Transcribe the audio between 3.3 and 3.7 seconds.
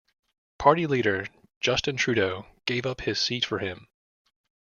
for